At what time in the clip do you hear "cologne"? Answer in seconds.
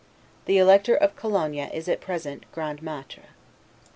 1.15-1.53